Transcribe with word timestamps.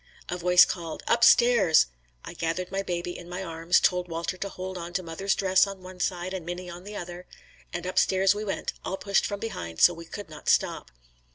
A 0.29 0.37
voice 0.39 0.65
called, 0.65 1.03
"Up 1.07 1.23
stairs." 1.23 1.85
I 2.25 2.33
gathered 2.33 2.71
my 2.71 2.81
baby 2.81 3.15
in 3.15 3.29
my 3.29 3.43
arms, 3.43 3.79
told 3.79 4.07
Walter 4.07 4.35
to 4.35 4.49
hold 4.49 4.75
on 4.75 4.93
to 4.93 5.03
mother's 5.03 5.35
dress 5.35 5.67
on 5.67 5.83
one 5.83 5.99
side 5.99 6.33
and 6.33 6.43
Minnie 6.43 6.71
on 6.71 6.85
the 6.85 6.95
other, 6.95 7.27
and 7.71 7.85
up 7.85 7.99
stairs 7.99 8.33
we 8.33 8.43
went, 8.43 8.73
all 8.83 8.97
pushed 8.97 9.27
from 9.27 9.39
behind 9.39 9.79
so 9.79 9.93
we 9.93 10.05
could 10.05 10.27
not 10.27 10.49
stop. 10.49 10.89